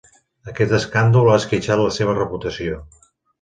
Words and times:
Aquest 0.53 0.71
escàndol 0.77 1.29
ha 1.33 1.35
esquitxat 1.41 1.83
la 1.83 1.93
seva 1.99 2.17
reputació. 2.21 2.81